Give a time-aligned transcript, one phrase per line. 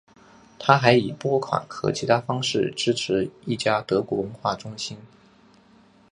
[0.57, 4.97] 他还以拨款和其他方式支持一家德国文化中心。